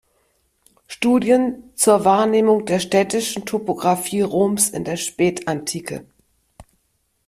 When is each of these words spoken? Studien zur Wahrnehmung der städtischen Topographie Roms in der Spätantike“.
Studien 0.87 1.61
zur 1.75 2.05
Wahrnehmung 2.05 2.65
der 2.65 2.79
städtischen 2.79 3.45
Topographie 3.45 4.21
Roms 4.21 4.71
in 4.71 4.83
der 4.83 4.97
Spätantike“. 4.97 6.07